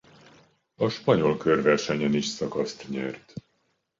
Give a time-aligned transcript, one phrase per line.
[0.75, 3.33] A Spanyol körversenyen is szakaszt nyert.